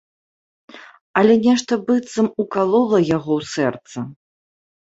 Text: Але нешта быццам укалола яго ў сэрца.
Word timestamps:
Але 1.21 1.33
нешта 1.49 1.73
быццам 1.91 2.27
укалола 2.45 2.99
яго 3.17 3.31
ў 3.39 3.41
сэрца. 3.53 3.97